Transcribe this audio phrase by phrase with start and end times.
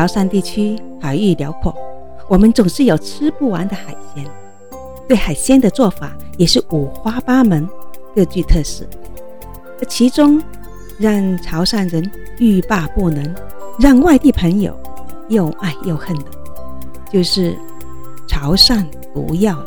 [0.00, 1.76] 潮汕地区海域辽阔，
[2.26, 4.24] 我们总是有吃不完的海鲜。
[5.06, 7.68] 对海鲜的做法也是五花八门，
[8.14, 8.86] 各具特色。
[9.78, 10.42] 而其中
[10.98, 13.34] 让潮汕人欲罢不能，
[13.78, 14.74] 让外地朋友
[15.28, 16.24] 又爱又恨的，
[17.12, 17.54] 就是
[18.26, 18.82] 潮汕
[19.12, 19.62] 毒药。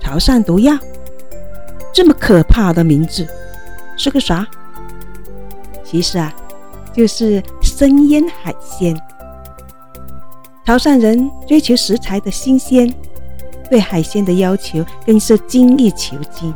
[0.00, 0.76] 潮汕毒药，
[1.92, 3.24] 这么可怕的名字，
[3.96, 4.44] 是个啥？
[5.84, 6.34] 其实啊，
[6.92, 7.40] 就是
[7.74, 8.94] 生腌海鲜。
[10.66, 12.92] 潮汕人追求食材的新鲜。
[13.70, 16.52] 对海鲜的要求更是精益求精。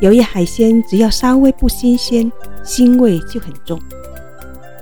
[0.00, 2.30] 由于海鲜只要稍微不新鲜，
[2.64, 3.78] 腥味就很重；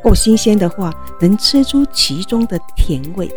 [0.03, 0.91] 够新鲜的话，
[1.21, 3.31] 能吃出其中的甜味。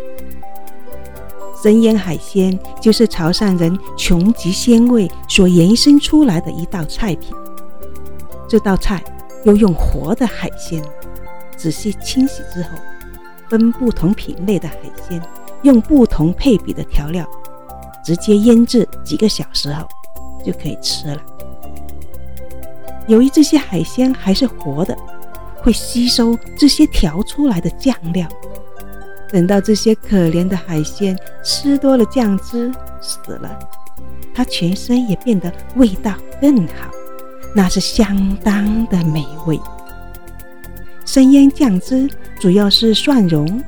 [1.62, 7.30] 生腌海鲜就是潮汕人穷极鲜味所延伸出来的一道菜品。
[8.48, 9.04] 这道菜
[9.44, 10.82] 又用活的海鲜
[11.56, 12.70] 仔细清洗之后，
[13.48, 14.76] 分不同品类的海
[15.08, 15.20] 鲜，
[15.62, 17.26] 用不同配比的调料。
[18.04, 19.84] 直接腌制几个小时后
[20.44, 21.20] 就可以吃了。
[23.08, 24.96] 由于这些海鲜还是活的，
[25.56, 28.28] 会吸收这些调出来的酱料。
[29.28, 32.70] 等到这些可怜的海鲜吃多了酱汁
[33.00, 33.58] 死了，
[34.32, 36.88] 它全身也变得味道更好，
[37.56, 39.58] 那是相当的美味。
[41.06, 42.06] 生腌酱汁
[42.38, 43.62] 主要是蒜蓉、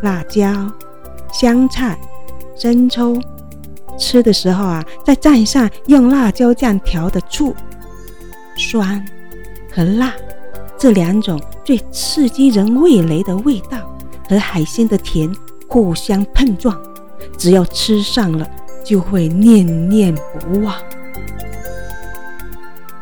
[0.00, 0.72] 辣椒、
[1.32, 1.98] 香菜、
[2.56, 3.20] 生抽。
[3.98, 7.52] 吃的时候啊，再蘸上用辣椒酱调的醋，
[8.56, 9.04] 酸
[9.72, 10.14] 和辣
[10.78, 13.78] 这两种最刺激人味蕾的味道
[14.28, 15.28] 和海鲜的甜
[15.66, 16.80] 互相碰撞，
[17.36, 18.48] 只要吃上了
[18.84, 20.72] 就会念念不忘。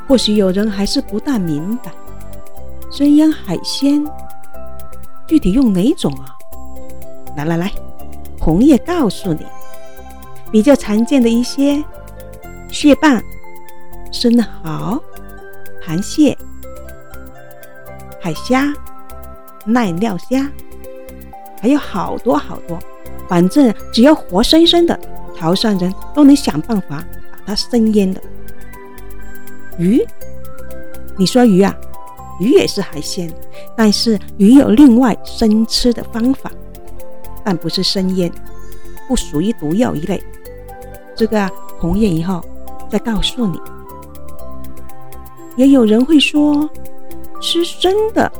[0.08, 1.92] 或许有人还是不大明白，
[2.96, 4.02] 生腌海鲜
[5.26, 6.32] 具体用哪种啊？
[7.36, 7.70] 来来来，
[8.40, 9.44] 红叶告诉你。
[10.50, 11.84] 比较常见的一些
[12.70, 13.22] 蟹棒、
[14.10, 14.98] 生蚝、
[15.84, 16.34] 螃蟹、
[18.18, 18.72] 海虾、
[19.66, 20.50] 濑尿虾，
[21.60, 22.78] 还有好多好多。
[23.28, 24.98] 反正只要活生生的，
[25.36, 28.18] 潮汕人都能想办法把它生腌的。
[29.76, 30.02] 鱼，
[31.18, 31.76] 你说鱼啊？
[32.38, 33.32] 鱼也是海鲜，
[33.76, 36.50] 但是鱼有另外生吃的方法，
[37.44, 38.30] 但不是生腌，
[39.08, 40.22] 不属于毒药一类。
[41.14, 42.42] 这个红叶以后
[42.90, 43.58] 再告诉你。
[45.56, 46.68] 也有人会说，
[47.40, 48.30] 吃生的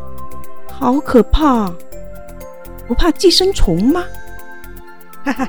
[0.70, 1.72] 好可怕，
[2.86, 4.04] 不怕寄生虫吗？
[5.24, 5.48] 哈哈，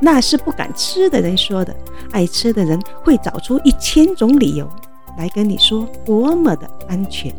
[0.00, 1.74] 那是不敢吃的人说的。
[2.12, 4.70] 爱吃的人会找出一千种理由
[5.18, 7.34] 来跟你说多么的安全。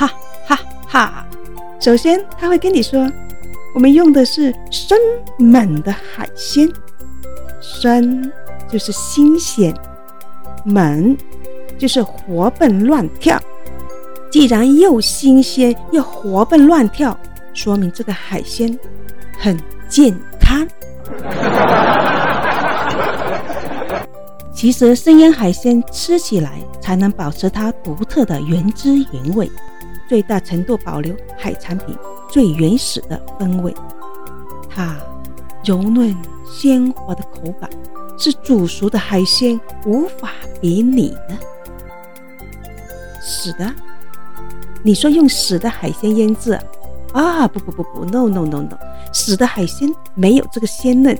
[0.00, 0.10] 哈
[0.46, 1.26] 哈哈！
[1.78, 3.06] 首先他会跟你说，
[3.74, 4.98] 我们用的是生
[5.38, 6.66] 猛的海鲜。
[7.60, 8.32] 生
[8.66, 9.74] 就是新鲜，
[10.64, 11.14] 猛
[11.76, 13.38] 就是活蹦乱跳。
[14.30, 17.14] 既然又新鲜又活蹦乱跳，
[17.52, 18.78] 说明这个海鲜
[19.38, 19.54] 很
[19.86, 20.66] 健康。
[24.54, 29.50] 其实生腌海鲜吃起来才能保持它独特的原汁原味，
[30.10, 31.96] 最大程度保留海产品
[32.28, 33.72] 最原始的风味。
[34.68, 34.96] 它
[35.64, 36.16] 柔嫩。
[36.52, 37.70] 鲜活的口感
[38.18, 41.36] 是煮熟的海鲜无法比拟的。
[43.22, 43.72] 死的？
[44.82, 46.58] 你说用死的海鲜腌制？
[47.12, 48.76] 啊，不不不不，no no no no，
[49.12, 51.16] 死的海鲜没有这个鲜嫩、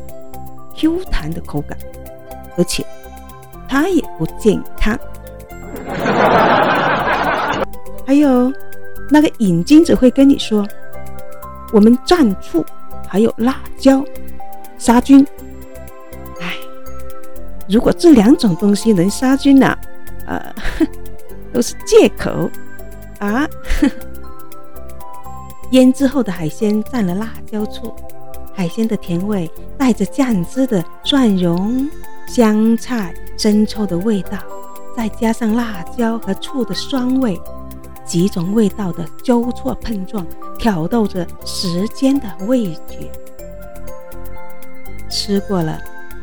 [0.74, 1.78] Q 弹的口感，
[2.58, 2.84] 而且
[3.68, 4.98] 它也不健康。
[8.04, 8.52] 还有
[9.10, 10.66] 那个瘾君子会跟你说，
[11.72, 12.64] 我们蘸醋，
[13.08, 14.04] 还有辣椒。
[14.78, 15.26] 杀菌，
[16.40, 16.54] 哎，
[17.68, 19.76] 如果这两种东西能杀菌呢？
[20.26, 20.54] 呃，
[21.52, 22.48] 都是借口
[23.18, 23.46] 啊！
[25.72, 27.94] 腌制后的海鲜蘸了辣椒醋，
[28.54, 31.86] 海鲜的甜味带着酱汁的蒜蓉、
[32.26, 34.38] 香菜、生抽的味道，
[34.96, 37.38] 再加上辣椒和醋的酸味，
[38.10, 40.26] 几种味道的交错碰撞，
[40.58, 43.08] 挑逗着时间的味觉。
[45.08, 45.78] 吃过了，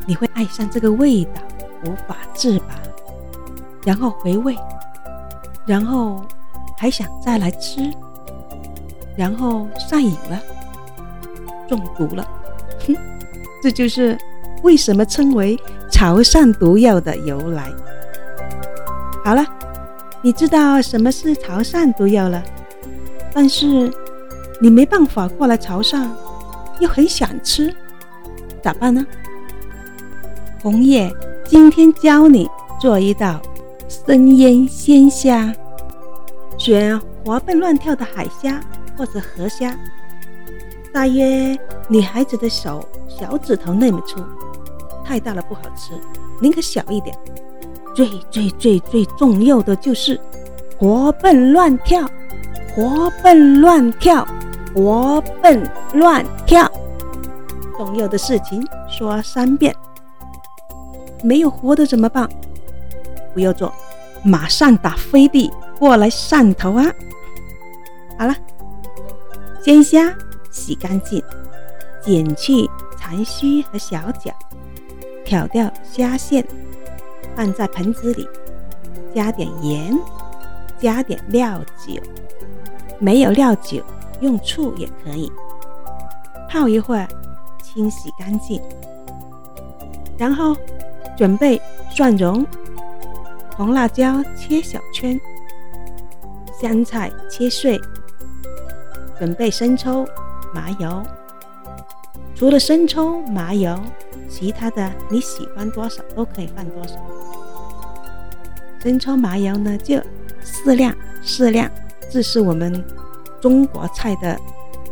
[0.06, 1.40] 你会爱上这个味道，
[1.86, 2.74] 无法自拔，
[3.86, 4.54] 然后回味，
[5.64, 6.22] 然后
[6.76, 7.90] 还想再来吃，
[9.16, 10.38] 然后上瘾了，
[11.66, 12.28] 中毒了。
[12.86, 12.94] 哼，
[13.64, 14.18] 这就是
[14.62, 15.58] 为什么称为
[15.90, 17.72] 潮汕毒药的由来。
[19.24, 19.42] 好了，
[20.20, 22.42] 你知道什么是潮汕毒药了，
[23.32, 23.90] 但是
[24.60, 26.08] 你没办法过来潮汕，
[26.80, 27.72] 又很想吃，
[28.60, 29.06] 咋办呢？
[30.60, 31.12] 红叶
[31.44, 32.48] 今天教你
[32.80, 33.40] 做一道
[33.88, 35.54] 生腌鲜虾，
[36.58, 38.60] 选活蹦乱跳的海虾
[38.96, 39.78] 或者河虾，
[40.92, 41.56] 大约
[41.88, 44.20] 女孩子的手小指头那么粗，
[45.04, 45.92] 太大了不好吃，
[46.42, 47.16] 宁可小一点。
[47.98, 50.20] 最最最最重要的就是
[50.78, 52.08] 活蹦乱跳，
[52.72, 54.24] 活蹦乱跳，
[54.72, 56.70] 活蹦乱跳。
[57.76, 59.74] 重要的事情说三遍。
[61.24, 62.28] 没有活的怎么办？
[63.34, 63.74] 不要做，
[64.22, 66.86] 马上打飞的过来上头啊！
[68.16, 68.36] 好了，
[69.60, 70.14] 鲜虾
[70.52, 71.20] 洗干净，
[72.00, 74.32] 剪去残须和小脚，
[75.24, 76.46] 挑掉虾线，
[77.38, 78.28] 放在盆子里，
[79.14, 79.96] 加点盐，
[80.76, 82.02] 加点料酒，
[82.98, 83.80] 没有料酒
[84.20, 85.30] 用醋也可以，
[86.50, 87.06] 泡一会儿，
[87.62, 88.60] 清洗干净，
[90.18, 90.56] 然后。
[91.16, 92.46] 准备蒜蓉、
[93.56, 95.20] 红辣椒切小圈，
[96.60, 97.76] 香菜切碎。
[99.18, 100.06] 准备生抽、
[100.54, 101.02] 麻油。
[102.36, 103.76] 除了生抽、麻油，
[104.28, 106.94] 其他的你喜欢多少都可以放多少。
[108.80, 110.00] 生抽、麻油呢，就
[110.42, 111.70] 适量，适量，
[112.10, 112.84] 这是我们
[113.40, 114.38] 中国菜的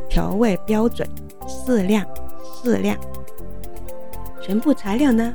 [0.08, 1.08] 调味标准，
[1.46, 2.04] 适量，
[2.62, 2.96] 适量。
[4.42, 5.32] 全部材料呢？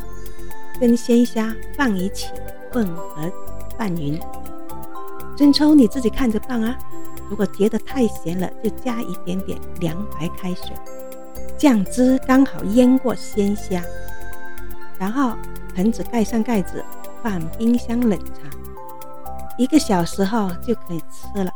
[0.80, 2.28] 跟鲜虾放一起
[2.72, 3.32] 混合
[3.78, 4.20] 拌匀，
[5.38, 6.78] 生抽你自己看着放啊。
[7.30, 10.76] 如果觉得太咸了，就加一点点凉白开水，
[11.58, 13.82] 酱汁刚好淹过鲜虾。
[14.98, 15.34] 然后
[15.76, 16.84] 盆子盖上盖子，
[17.24, 18.36] 放冰箱冷藏，
[19.58, 21.52] 一个小时后就可以吃了。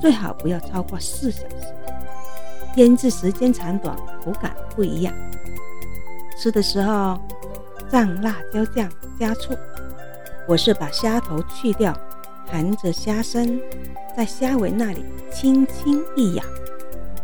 [0.00, 1.74] 最好不要超过四小时，
[2.76, 5.14] 腌制时间长短口感不一样。
[6.38, 7.18] 吃的时候。
[7.90, 8.90] 蘸辣椒酱
[9.20, 9.54] 加醋，
[10.48, 11.96] 我是把虾头去掉，
[12.50, 13.60] 含着虾身，
[14.16, 16.42] 在虾尾那里轻轻一咬，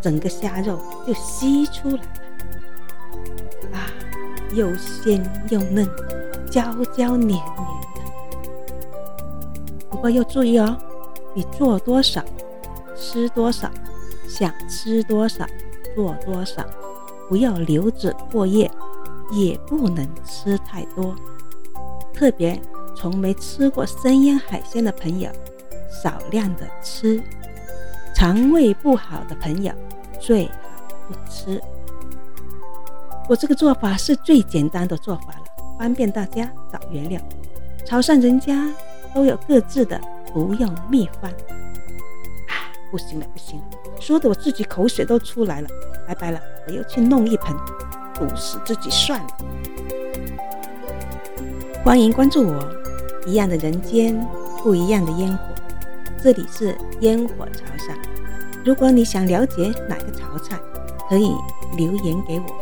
[0.01, 2.09] 整个虾肉就吸出来了。
[3.73, 3.91] 啊，
[4.55, 5.89] 又鲜又嫩，
[6.51, 6.63] 焦
[6.97, 7.41] 焦黏黏
[7.95, 8.01] 的。
[9.89, 10.77] 不过要注意哦，
[11.35, 12.23] 你做多少，
[12.97, 13.71] 吃多少，
[14.29, 15.47] 想吃多少，
[15.95, 16.65] 做多少，
[17.29, 18.71] 不要留着过夜。
[19.33, 21.15] 也不能吃太多，
[22.13, 22.61] 特别
[22.97, 25.31] 从没吃过生腌海鲜的朋友，
[26.03, 27.23] 少量的吃。
[28.13, 29.73] 肠胃不好的朋友
[30.19, 30.53] 最好
[31.07, 31.63] 不吃。
[33.29, 35.40] 我这个做法是最简单的做法，
[35.81, 37.19] 方便大家找原料。
[37.87, 38.71] 潮汕人家
[39.15, 39.99] 都有各自的
[40.31, 41.31] 不用秘方。
[41.31, 43.65] 啊，不行了，不行了，
[43.99, 45.69] 说的我自己口水都出来了。
[46.07, 47.57] 拜拜了，我又去弄一盆。
[48.15, 49.29] 毒死自己算了。
[51.83, 52.71] 欢迎关注我，
[53.27, 54.15] 一样的人间，
[54.63, 55.45] 不一样的烟火。
[56.23, 57.97] 这里是烟火潮汕。
[58.63, 60.61] 如果你想了解哪个潮菜，
[61.09, 61.33] 可以
[61.79, 62.60] 留言给我。